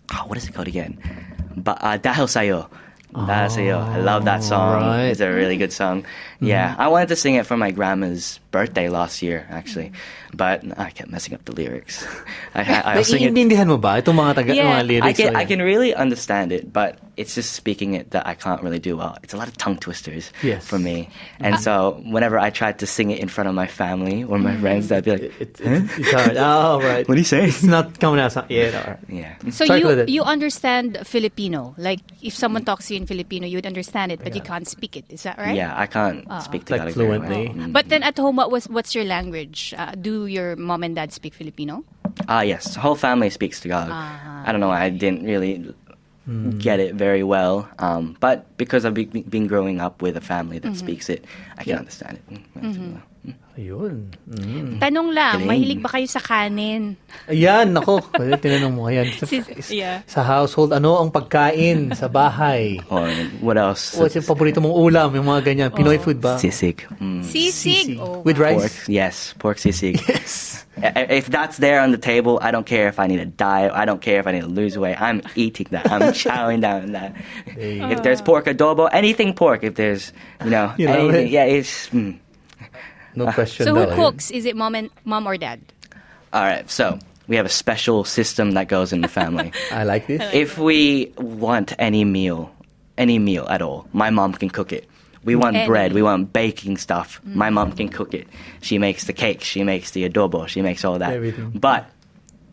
oh, 0.10 0.26
what 0.26 0.42
is 0.42 0.50
it 0.50 0.54
called 0.58 0.66
again? 0.68 0.98
But 1.56 1.78
uh, 1.82 1.98
Dahil 1.98 2.26
Sayo. 2.30 2.60
Daseo. 3.14 3.80
I 3.80 4.00
love 4.00 4.26
that 4.26 4.44
song. 4.44 4.82
right. 4.82 5.06
It's 5.06 5.20
a 5.22 5.32
really 5.32 5.58
good 5.58 5.72
song. 5.72 6.06
Yeah, 6.40 6.72
mm-hmm. 6.74 6.82
I 6.82 6.88
wanted 6.90 7.10
to 7.10 7.16
sing 7.16 7.36
it 7.36 7.46
for 7.46 7.56
my 7.56 7.72
grandma's 7.72 8.40
birthday 8.52 8.90
last 8.90 9.22
year, 9.22 9.48
actually, 9.50 9.94
but 10.34 10.62
I 10.78 10.90
kept 10.90 11.10
messing 11.10 11.34
up 11.34 11.46
the 11.46 11.54
lyrics. 11.54 12.06
I, 12.56 12.62
I, 12.62 12.96
I'll 12.98 13.04
sing 13.04 13.24
it. 13.24 13.34
Mo 13.68 13.78
ba 13.78 14.02
itong 14.02 14.20
mga 14.20 14.34
taga 14.44 14.56
Yeah. 14.56 14.82
mga 14.82 14.88
lyrics? 14.88 15.08
I 15.08 15.14
can 15.14 15.36
o 15.36 15.38
I 15.38 15.42
yan? 15.42 15.48
can 15.48 15.62
really 15.62 15.96
understand 15.96 16.52
it, 16.52 16.74
but 16.74 17.00
it's 17.16 17.36
just 17.36 17.54
speaking 17.54 17.94
it 17.94 18.12
that 18.12 18.28
I 18.28 18.34
can't 18.34 18.62
really 18.62 18.80
do 18.80 18.98
well. 18.98 19.18
It's 19.24 19.34
a 19.34 19.38
lot 19.38 19.48
of 19.48 19.56
tongue 19.56 19.78
twisters 19.78 20.34
Yes. 20.44 20.66
for 20.68 20.78
me, 20.78 21.08
and 21.40 21.60
so 21.60 22.02
whenever 22.04 22.38
I 22.38 22.50
tried 22.50 22.80
to 22.80 22.88
sing 22.88 23.12
it 23.12 23.20
in 23.20 23.30
front 23.30 23.48
of 23.48 23.56
my 23.56 23.68
family 23.68 24.24
or 24.26 24.38
my 24.38 24.52
mm-hmm. 24.52 24.62
friends, 24.62 24.88
they'd 24.90 25.04
be 25.06 25.12
like, 25.12 25.22
It, 25.40 25.62
it, 25.62 25.88
it's 25.98 26.12
hard. 26.12 26.36
Oh, 26.36 26.82
right. 26.84 27.04
"What 27.08 27.16
do 27.16 27.22
you 27.22 27.30
say?" 27.30 27.48
It's 27.48 27.64
not 27.64 28.00
coming 28.04 28.20
out. 28.20 28.34
so- 28.36 28.46
Yeah, 28.50 28.76
all 28.76 28.84
right. 28.98 29.00
Yeah. 29.08 29.32
So 29.56 29.64
Sorry, 29.66 29.80
you 29.80 30.20
you 30.20 30.24
understand 30.28 31.00
Filipino? 31.08 31.72
Like 31.78 32.02
if 32.20 32.36
someone 32.36 32.66
talks 32.68 32.92
to 32.92 32.98
you 32.98 33.03
in 33.04 33.08
Filipino, 33.08 33.46
you 33.46 33.58
would 33.60 33.68
understand 33.68 34.12
it, 34.12 34.24
but 34.24 34.32
you 34.36 34.42
can't 34.42 34.68
speak 34.68 34.96
it. 34.96 35.06
Is 35.12 35.24
that 35.24 35.38
right? 35.38 35.56
Yeah, 35.56 35.76
I 35.76 35.86
can't 35.88 36.24
speak 36.42 36.70
Like 36.70 36.88
Tagalog 36.88 36.96
very 36.96 37.20
well. 37.20 37.28
fluently. 37.28 37.44
Mm. 37.52 37.74
But 37.76 37.90
then 37.92 38.02
at 38.04 38.18
home, 38.18 38.40
what 38.40 38.50
was 38.50 38.66
what's 38.72 38.96
your 38.96 39.04
language? 39.04 39.76
Uh, 39.78 39.92
do 40.00 40.26
your 40.26 40.56
mom 40.56 40.84
and 40.84 40.96
dad 40.96 41.12
speak 41.12 41.36
Filipino? 41.36 41.84
Ah, 42.32 42.42
yes. 42.42 42.76
Whole 42.80 42.96
family 42.96 43.30
speaks 43.30 43.60
Tagalog. 43.60 43.92
I 43.92 44.52
don't 44.52 44.64
know. 44.64 44.72
I 44.72 44.90
didn't 44.90 45.24
really 45.28 45.76
get 46.58 46.80
it 46.80 46.96
very 46.96 47.24
well. 47.24 47.68
Um, 47.80 48.16
but 48.24 48.48
because 48.56 48.86
I've 48.88 48.96
be- 48.96 49.12
been 49.28 49.48
growing 49.48 49.82
up 49.84 50.00
with 50.02 50.16
a 50.16 50.24
family 50.24 50.56
that 50.64 50.76
speaks 50.80 51.10
it, 51.12 51.26
I 51.60 51.64
can 51.68 51.84
understand 51.84 52.20
it. 52.24 52.24
Mm, 52.32 52.42
relatively 52.56 52.88
well. 52.96 53.04
Ayun. 53.54 54.10
Mm. 54.26 54.82
Tanong 54.82 55.14
lang, 55.14 55.46
Galing. 55.46 55.50
mahilig 55.50 55.80
ba 55.80 55.94
kayo 55.94 56.10
sa 56.10 56.18
kanin? 56.18 56.98
Ayan, 57.30 57.70
nako. 57.70 58.02
Pwede 58.10 58.42
tinanong 58.42 58.74
mo 58.74 58.90
yan. 58.90 59.06
Sa, 59.14 59.30
yeah. 59.70 60.02
sa 60.10 60.26
household, 60.26 60.74
ano 60.74 60.98
ang 60.98 61.14
pagkain 61.14 61.94
sa 61.94 62.10
bahay? 62.10 62.82
Or 62.90 63.06
what 63.46 63.62
else? 63.62 63.94
What's 63.94 64.18
yung 64.18 64.26
paborito 64.26 64.58
mong 64.58 64.74
ulam? 64.74 65.14
Yung 65.14 65.30
mga 65.30 65.42
ganyan. 65.46 65.70
Pinoy 65.70 66.02
food 66.02 66.18
ba? 66.18 66.42
Sisig. 66.42 66.82
Mm. 66.98 67.22
Sisig. 67.22 67.94
Sisig. 67.94 68.02
Oh, 68.02 68.26
With 68.26 68.42
wow. 68.42 68.58
rice? 68.58 68.58
Pork. 68.58 68.90
Yes, 68.90 69.16
pork 69.38 69.58
sisig. 69.62 70.02
Yes. 70.02 70.66
If 70.82 71.30
that's 71.30 71.62
there 71.62 71.80
on 71.86 71.94
the 71.94 72.02
table, 72.02 72.42
I 72.42 72.50
don't 72.50 72.66
care 72.66 72.90
if 72.90 72.98
I 72.98 73.06
need 73.06 73.22
to 73.22 73.30
diet. 73.30 73.72
I 73.78 73.86
don't 73.86 74.02
care 74.02 74.18
if 74.18 74.26
I 74.26 74.34
need 74.34 74.42
to 74.42 74.50
lose 74.50 74.74
weight. 74.74 74.98
I'm 74.98 75.22
eating 75.38 75.68
that. 75.70 75.86
I'm 75.86 76.10
chowing 76.18 76.66
down 76.66 76.98
that. 76.98 77.14
you 77.46 77.86
If 77.94 78.02
there's 78.02 78.26
pork 78.26 78.50
adobo, 78.50 78.90
anything 78.92 79.38
pork. 79.38 79.62
If 79.62 79.78
there's, 79.78 80.10
you 80.44 80.50
know, 80.50 80.74
You 80.82 80.90
anything, 80.90 81.30
it. 81.30 81.32
yeah, 81.32 81.46
it's. 81.46 81.94
Mm. 81.94 82.18
No 83.16 83.28
uh, 83.28 83.34
question 83.34 83.66
So 83.66 83.76
who 83.76 83.86
daw. 83.86 83.96
cooks? 83.96 84.32
Is 84.32 84.46
it 84.46 84.56
mom 84.56 84.76
and 84.76 84.90
mom 85.06 85.28
or 85.28 85.38
dad? 85.38 85.62
All 86.32 86.42
right, 86.42 86.70
so 86.70 87.00
we 87.28 87.36
have 87.36 87.46
a 87.46 87.50
special 87.50 88.04
system 88.04 88.52
that 88.52 88.68
goes 88.68 88.92
in 88.92 89.02
the 89.02 89.08
family. 89.08 89.54
I 89.72 89.84
like 89.84 90.08
this. 90.08 90.22
if 90.34 90.58
we 90.58 91.14
want 91.18 91.74
any 91.80 92.06
meal, 92.06 92.52
any 92.98 93.20
meal 93.20 93.48
at 93.50 93.62
all, 93.62 93.88
my 93.94 94.10
mom 94.10 94.34
can 94.34 94.50
cook 94.50 94.74
it. 94.74 94.90
We 95.24 95.36
want 95.36 95.56
Any. 95.56 95.68
bread, 95.68 95.94
we 95.94 96.02
want 96.02 96.34
baking 96.34 96.78
stuff. 96.78 97.22
Mm. 97.26 97.36
My 97.36 97.50
mom 97.50 97.72
can 97.72 97.90
cook 97.90 98.14
it. 98.14 98.28
She 98.62 98.78
makes 98.78 99.06
the 99.06 99.14
cake, 99.14 99.42
she 99.42 99.64
makes 99.64 99.92
the 99.92 100.10
adobo, 100.10 100.48
she 100.48 100.62
makes 100.62 100.84
all 100.84 101.00
that. 101.00 101.14
Everything. 101.14 101.52
But 101.52 101.90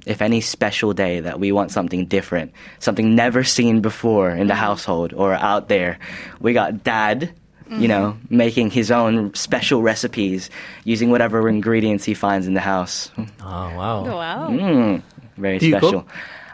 if 0.06 0.22
any 0.22 0.40
special 0.40 0.92
day 0.92 1.20
that 1.20 1.40
we 1.40 1.52
want 1.52 1.72
something 1.72 2.06
different, 2.06 2.52
something 2.78 3.14
never 3.14 3.44
seen 3.44 3.80
before 3.80 4.30
in 4.30 4.46
the 4.46 4.54
mm. 4.54 4.58
household 4.58 5.12
or 5.12 5.34
out 5.34 5.68
there, 5.68 5.98
we 6.38 6.52
got 6.52 6.84
dad, 6.84 7.34
you 7.70 7.86
know, 7.88 8.16
making 8.30 8.70
his 8.70 8.90
own 8.90 9.32
special 9.34 9.82
recipes 9.82 10.50
using 10.84 11.10
whatever 11.10 11.48
ingredients 11.48 12.04
he 12.04 12.14
finds 12.14 12.46
in 12.46 12.54
the 12.54 12.60
house. 12.60 13.10
Oh, 13.18 13.24
wow. 13.40 14.04
Wow. 14.04 14.48
Mm, 14.50 15.02
very 15.36 15.58
Do 15.58 15.70
special. 15.70 16.08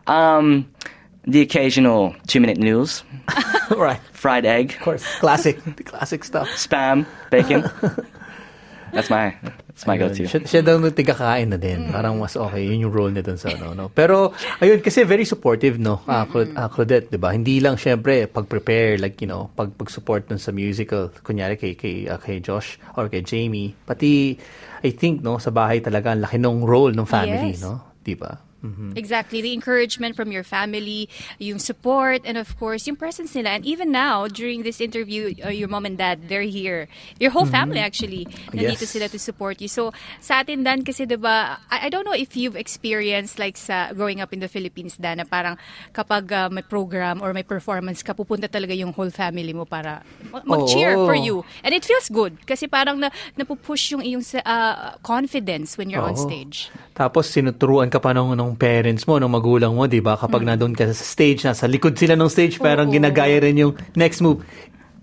Um, 0.06 0.70
the 1.24 1.40
occasional 1.40 2.14
two 2.26 2.38
minute 2.40 2.58
news, 2.58 3.02
right. 3.70 4.00
fried 4.12 4.44
egg, 4.44 4.72
Of 4.74 4.80
course. 4.80 5.18
Classic. 5.18 5.58
The 5.76 5.82
classic 5.84 6.22
stuff. 6.22 6.48
spam, 6.48 7.06
bacon. 7.30 7.68
that's 8.92 9.10
my 9.10 9.34
that's 9.70 9.84
my 9.84 9.96
go 9.96 10.08
Ayun. 10.08 10.16
to. 10.16 10.22
Siya, 10.28 10.40
siya 10.46 10.60
daw 10.62 10.78
nung 10.78 10.94
tigakain 10.94 11.48
na 11.50 11.58
din. 11.58 11.90
Parang 11.90 12.16
mas 12.18 12.34
okay. 12.34 12.64
Yun 12.66 12.88
yung 12.88 12.94
role 12.94 13.12
niya 13.12 13.24
dun 13.26 13.38
sa 13.38 13.52
ano. 13.52 13.72
No? 13.76 13.86
Pero, 13.92 14.32
ayun, 14.58 14.80
kasi 14.80 15.04
very 15.04 15.24
supportive, 15.24 15.76
no? 15.76 16.00
Uh, 16.08 16.24
uh, 16.26 16.68
Claudette, 16.72 17.12
di 17.12 17.18
ba? 17.20 17.32
Hindi 17.34 17.60
lang, 17.60 17.76
syempre, 17.76 18.26
pag-prepare, 18.26 18.96
like, 18.96 19.20
you 19.20 19.28
know, 19.28 19.52
pag- 19.52 19.74
pag-support 19.76 20.28
dun 20.30 20.40
sa 20.40 20.50
musical, 20.50 21.12
kunyari 21.20 21.60
kay, 21.60 21.76
kay, 21.76 22.08
uh, 22.08 22.16
kay 22.16 22.40
Josh 22.40 22.80
or 22.96 23.12
kay 23.12 23.20
Jamie. 23.20 23.74
Pati, 23.74 24.36
I 24.80 24.90
think, 24.96 25.20
no, 25.20 25.36
sa 25.36 25.52
bahay 25.52 25.84
talaga, 25.84 26.16
ang 26.16 26.24
laki 26.24 26.38
ng 26.40 26.64
role 26.64 26.92
ng 26.96 27.06
family, 27.06 27.56
Yes. 27.56 27.62
no? 27.64 28.00
Di 28.00 28.16
ba? 28.16 28.32
Exactly. 28.96 29.42
The 29.42 29.52
encouragement 29.52 30.16
from 30.16 30.32
your 30.32 30.44
family, 30.44 31.08
yung 31.38 31.58
support, 31.58 32.22
and 32.24 32.38
of 32.38 32.56
course, 32.58 32.86
yung 32.86 32.96
presence 32.96 33.34
nila. 33.34 33.60
And 33.60 33.64
even 33.66 33.92
now, 33.92 34.26
during 34.28 34.62
this 34.62 34.80
interview, 34.80 35.34
uh, 35.44 35.50
your 35.50 35.68
mom 35.68 35.86
and 35.86 35.98
dad, 35.98 36.28
they're 36.28 36.46
here. 36.46 36.88
Your 37.20 37.30
whole 37.30 37.46
family, 37.46 37.78
actually, 37.78 38.26
nandito 38.50 38.86
Yes. 38.86 38.92
sila 38.92 39.06
to 39.08 39.18
support 39.18 39.60
you. 39.60 39.68
So, 39.68 39.92
sa 40.20 40.40
atin, 40.42 40.64
Dan, 40.64 40.82
kasi 40.82 41.06
diba, 41.06 41.60
I, 41.70 41.86
I 41.86 41.88
don't 41.88 42.04
know 42.04 42.16
if 42.16 42.34
you've 42.36 42.56
experienced, 42.56 43.38
like, 43.38 43.56
sa 43.56 43.92
growing 43.92 44.20
up 44.20 44.32
in 44.32 44.40
the 44.40 44.48
Philippines, 44.48 44.96
Dan, 44.96 45.18
na 45.18 45.26
parang 45.28 45.56
kapag 45.92 46.32
uh, 46.32 46.48
may 46.50 46.64
program 46.64 47.22
or 47.22 47.32
may 47.32 47.44
performance 47.44 48.02
ka, 48.02 48.12
pupunta 48.16 48.48
talaga 48.48 48.74
yung 48.74 48.92
whole 48.92 49.10
family 49.12 49.52
mo 49.52 49.64
para 49.64 50.02
ma- 50.32 50.42
mag-cheer 50.44 50.96
Oo. 50.96 51.06
for 51.06 51.14
you. 51.14 51.44
And 51.62 51.76
it 51.76 51.84
feels 51.84 52.08
good. 52.08 52.42
Kasi 52.48 52.66
parang 52.66 52.98
na, 52.98 53.12
napupush 53.36 53.92
yung 53.92 54.02
iyong 54.02 54.24
uh, 54.42 54.96
confidence 55.04 55.76
when 55.76 55.92
you're 55.92 56.02
on 56.02 56.16
Oo. 56.16 56.26
stage. 56.26 56.72
Tapos 56.96 57.28
sinuturuan 57.28 57.92
ka 57.92 58.00
pa 58.00 58.16
ng, 58.16 58.32
ng 58.32 58.55
parents 58.56 59.06
mo, 59.06 59.20
ng 59.20 59.28
magulang 59.30 59.76
mo, 59.76 59.86
di 59.86 60.00
ba? 60.00 60.16
Kapag 60.16 60.42
nandun 60.42 60.74
ka 60.74 60.88
sa 60.90 60.96
stage, 60.96 61.44
nasa 61.44 61.68
likod 61.68 61.94
sila 61.94 62.16
ng 62.16 62.28
stage, 62.28 62.58
parang 62.58 62.88
Oo. 62.88 62.94
ginagaya 62.96 63.38
rin 63.40 63.56
yung 63.56 63.76
next 63.94 64.20
move. 64.20 64.42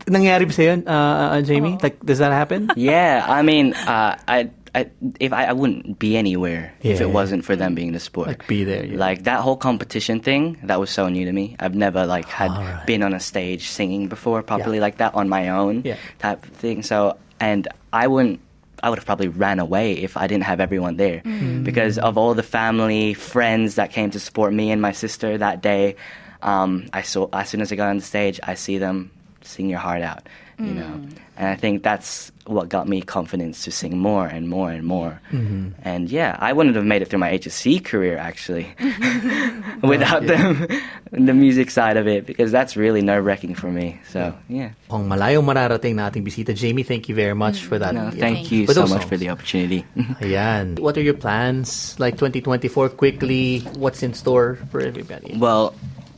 Nangyari 0.03 0.43
ba 0.43 0.51
sa'yo, 0.51 0.83
uh, 0.83 1.39
uh, 1.39 1.41
Jamie? 1.41 1.79
Like, 1.79 2.01
does 2.03 2.19
that 2.19 2.35
happen? 2.35 2.67
Yeah, 2.75 3.23
I 3.23 3.39
mean, 3.39 3.71
uh, 3.71 4.19
I, 4.27 4.51
I, 4.75 4.91
if 5.21 5.31
I, 5.31 5.45
I 5.47 5.53
wouldn't 5.53 5.95
be 5.97 6.17
anywhere 6.17 6.73
if 6.83 6.99
Yeah. 6.99 7.07
it 7.07 7.11
wasn't 7.13 7.45
for 7.45 7.55
them 7.55 7.71
being 7.71 7.93
the 7.93 8.01
sport. 8.03 8.27
Like, 8.27 8.43
be 8.49 8.65
there, 8.65 8.83
yeah. 8.83 8.97
Like 8.99 9.23
that 9.29 9.39
whole 9.39 9.55
competition 9.55 10.19
thing, 10.19 10.57
that 10.67 10.75
was 10.81 10.89
so 10.89 11.07
new 11.07 11.23
to 11.23 11.31
me. 11.31 11.55
I've 11.61 11.75
never 11.77 12.03
like 12.05 12.25
had 12.27 12.51
Alright. 12.51 12.83
been 12.89 12.99
on 13.05 13.13
a 13.13 13.21
stage 13.21 13.69
singing 13.69 14.09
before 14.09 14.43
properly 14.43 14.77
Yeah. 14.81 14.87
like 14.91 14.97
that 14.97 15.15
on 15.15 15.29
my 15.29 15.49
own 15.55 15.85
Yeah. 15.85 15.95
type 16.19 16.43
thing. 16.57 16.83
So, 16.83 17.15
and 17.39 17.67
I 17.93 18.07
wouldn't. 18.11 18.41
I 18.83 18.89
would 18.89 18.99
have 18.99 19.05
probably 19.05 19.29
ran 19.29 19.59
away 19.59 19.93
if 19.93 20.17
I 20.17 20.27
didn't 20.27 20.43
have 20.43 20.59
everyone 20.59 20.97
there 20.97 21.21
because 21.63 21.97
of 21.97 22.17
all 22.17 22.33
the 22.33 22.43
family, 22.43 23.13
friends 23.13 23.75
that 23.75 23.91
came 23.91 24.11
to 24.11 24.19
support 24.19 24.53
me 24.53 24.71
and 24.71 24.81
my 24.81 24.91
sister 24.91 25.37
that 25.37 25.61
day. 25.61 25.95
Um, 26.41 26.87
I 26.91 27.01
saw 27.01 27.29
as 27.31 27.47
soon 27.49 27.61
as 27.61 27.71
I 27.71 27.75
got 27.75 27.89
on 27.89 27.97
the 27.97 28.03
stage, 28.03 28.41
I 28.43 28.55
see 28.55 28.77
them 28.77 29.09
sing 29.41 29.69
your 29.69 29.79
heart 29.79 30.01
out, 30.01 30.27
you 30.63 30.73
know. 30.73 30.93
Mm. 30.95 31.17
And 31.35 31.47
I 31.49 31.55
think 31.55 31.81
that's 31.81 32.31
what 32.45 32.69
got 32.69 32.87
me 32.87 33.01
confidence 33.01 33.63
to 33.63 33.71
sing 33.71 33.97
more 33.97 34.27
and 34.27 34.47
more 34.49 34.69
and 34.69 34.85
more. 34.85 35.19
Mm-hmm. 35.31 35.69
And 35.81 36.09
yeah, 36.09 36.37
I 36.39 36.53
wouldn't 36.53 36.75
have 36.75 36.85
made 36.85 37.01
it 37.01 37.07
through 37.09 37.19
my 37.19 37.31
HSC 37.31 37.83
career 37.83 38.17
actually 38.17 38.69
without 39.81 40.25
them, 40.27 40.67
the 41.11 41.33
music 41.33 41.71
side 41.71 41.97
of 41.97 42.07
it, 42.07 42.25
because 42.25 42.51
that's 42.51 42.77
really 42.77 43.01
nerve 43.01 43.25
wracking 43.25 43.55
for 43.55 43.71
me. 43.71 43.99
So 44.09 44.35
yeah. 44.47 44.71
Kung 44.89 45.09
malayong 45.09 45.45
mararating 45.45 45.95
na 45.95 46.09
bisita. 46.11 46.53
Jamie, 46.53 46.83
thank 46.83 47.09
you 47.09 47.15
very 47.15 47.33
much 47.35 47.63
for 47.63 47.79
that. 47.79 47.95
No, 47.95 48.05
Yeah. 48.13 48.21
thank 48.21 48.51
you 48.51 48.67
For 48.67 48.73
so 48.73 48.85
much 48.85 49.05
for 49.05 49.17
the 49.17 49.29
opportunity. 49.29 49.85
Ayan. 50.21 50.79
What 50.79 50.97
are 50.97 51.01
your 51.01 51.15
plans? 51.17 51.97
Like 51.99 52.15
2024, 52.17 52.89
quickly, 52.89 53.59
what's 53.75 54.03
in 54.03 54.13
store 54.13 54.59
for 54.69 54.81
everybody? 54.81 55.35
Well, 55.37 55.73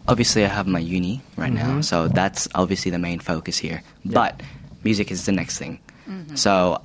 obviously, 0.08 0.46
I 0.46 0.48
have 0.50 0.68
my 0.68 0.80
uni 0.80 1.22
right 1.38 1.52
now, 1.54 1.68
mm-hmm. 1.68 1.82
so 1.82 2.08
that's 2.08 2.48
obviously 2.56 2.92
the 2.92 3.00
main 3.00 3.20
focus 3.20 3.58
here. 3.58 3.82
But 4.04 4.42
music 4.84 5.12
is 5.12 5.26
the 5.26 5.32
next 5.32 5.58
thing. 5.58 5.80
Mm-hmm. 6.08 6.36
So 6.36 6.82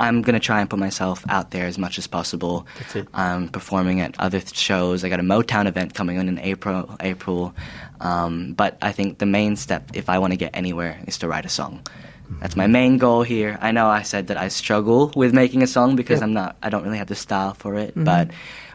I'm 0.00 0.22
gonna 0.22 0.40
try 0.40 0.60
and 0.60 0.68
put 0.68 0.78
myself 0.78 1.24
out 1.28 1.50
there 1.50 1.66
as 1.66 1.78
much 1.78 1.98
as 1.98 2.06
possible. 2.06 2.66
That's 2.78 2.96
it. 2.96 3.08
I'm 3.14 3.48
performing 3.48 4.00
at 4.00 4.18
other 4.18 4.40
th- 4.40 4.56
shows. 4.56 5.04
I 5.04 5.08
got 5.08 5.20
a 5.20 5.22
Motown 5.22 5.66
event 5.66 5.94
coming 5.94 6.18
on 6.18 6.28
in 6.28 6.38
April. 6.38 6.96
April, 7.00 7.54
um, 8.00 8.54
but 8.54 8.78
I 8.82 8.92
think 8.92 9.18
the 9.18 9.26
main 9.26 9.56
step, 9.56 9.90
if 9.94 10.08
I 10.08 10.18
want 10.18 10.32
to 10.32 10.36
get 10.36 10.50
anywhere, 10.54 10.98
is 11.06 11.18
to 11.18 11.28
write 11.28 11.44
a 11.44 11.50
song. 11.50 11.82
Mm-hmm. 11.84 12.40
That's 12.40 12.56
my 12.56 12.66
main 12.66 12.96
goal 12.98 13.22
here. 13.22 13.58
I 13.60 13.70
know 13.72 13.86
I 13.88 14.02
said 14.02 14.28
that 14.28 14.38
I 14.38 14.48
struggle 14.48 15.12
with 15.14 15.34
making 15.34 15.62
a 15.62 15.66
song 15.66 15.94
because 15.94 16.20
Yeah. 16.20 16.24
I'm 16.26 16.32
not. 16.32 16.56
I 16.62 16.70
don't 16.70 16.82
really 16.82 16.98
have 16.98 17.08
the 17.08 17.14
style 17.14 17.54
for 17.54 17.76
it, 17.76 17.92
but 17.94 18.30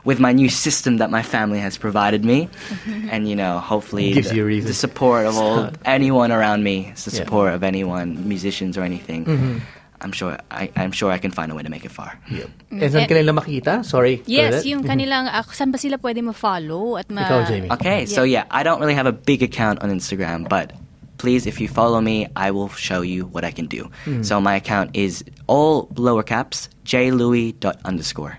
with 0.08 0.24
my 0.24 0.32
new 0.32 0.48
system 0.48 1.04
that 1.04 1.12
my 1.12 1.22
family 1.22 1.60
has 1.60 1.76
provided 1.76 2.24
me, 2.24 2.48
and 3.12 3.28
you 3.28 3.36
know, 3.36 3.60
hopefully 3.60 4.16
Gives 4.16 4.32
the, 4.32 4.40
you 4.40 4.44
a 4.44 4.46
reason. 4.48 4.72
the 4.72 4.74
support 4.74 5.28
of 5.28 5.36
all 5.36 5.70
anyone 5.84 6.32
around 6.32 6.64
me, 6.64 6.96
it's 6.96 7.04
the 7.04 7.12
Yeah. 7.12 7.28
support 7.28 7.52
of 7.54 7.62
anyone, 7.62 8.24
musicians 8.24 8.80
or 8.80 8.88
anything. 8.88 9.28
Mm-hmm. 9.28 9.58
I'm 10.00 10.14
sure. 10.14 10.38
I, 10.50 10.72
I'm 10.78 10.94
sure 10.96 11.12
I 11.12 11.18
can 11.18 11.32
find 11.32 11.52
a 11.52 11.56
way 11.56 11.64
to 11.64 11.70
make 11.70 11.84
it 11.84 11.92
far. 11.92 12.16
Yep. 12.32 12.50
And 12.72 12.82
mm. 12.82 12.92
saan 12.94 13.04
eh, 13.04 13.08
ka 13.10 13.16
nila 13.18 13.34
makita? 13.34 13.84
Sorry. 13.84 14.24
Yes, 14.30 14.64
yung 14.64 14.86
mm-hmm. 14.86 14.92
kanilang, 14.94 15.26
uh, 15.28 15.44
saan 15.52 15.74
ba 15.74 15.82
sila 15.82 15.98
pwede 15.98 16.24
ma-follow 16.24 16.96
at 17.02 17.10
ma... 17.10 17.26
Ikaw, 17.26 17.40
Jamie. 17.50 17.70
Okay, 17.76 18.06
so 18.06 18.22
yeah, 18.24 18.46
I 18.54 18.62
don't 18.64 18.80
really 18.80 18.96
have 18.96 19.10
a 19.10 19.16
big 19.16 19.42
account 19.42 19.82
on 19.82 19.90
Instagram, 19.90 20.48
but 20.48 20.72
please, 21.18 21.50
if 21.50 21.60
you 21.60 21.68
follow 21.68 22.00
me, 22.00 22.30
I 22.38 22.52
will 22.52 22.70
show 22.70 23.02
you 23.02 23.26
what 23.26 23.44
I 23.44 23.52
can 23.52 23.66
do. 23.66 23.90
Mm. 24.06 24.24
So 24.24 24.40
my 24.40 24.56
account 24.56 24.94
is 24.94 25.26
all 25.50 25.90
lower 25.98 26.24
caps, 26.24 26.70
jlouis 26.86 27.58
dot 27.60 27.82
underscore. 27.84 28.38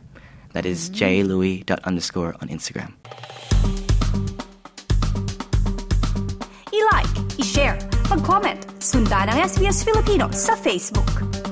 That 0.59 0.67
is 0.67 0.91
mm-hmm. 0.91 1.31
jlouis 1.31 1.65
dot 1.67 1.79
underscore 1.85 2.35
on 2.43 2.49
Instagram. 2.49 2.91
I-like, 6.75 7.15
i-share, 7.39 7.79
mag-comment. 8.11 8.67
Sundan 8.83 9.31
ang 9.31 9.39
SBS 9.39 9.87
Filipino 9.87 10.27
sa 10.35 10.59
Facebook. 10.59 11.48